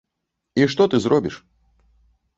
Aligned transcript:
І 0.61 0.65
што 0.75 0.87
ты 0.93 1.03
зробіш? 1.05 1.35